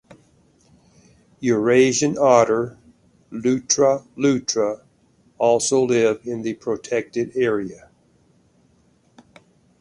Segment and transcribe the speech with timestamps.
[1.41, 2.75] Eurasian otter
[3.29, 4.83] ("Lutra lutra")
[5.37, 7.91] also live in the protected area.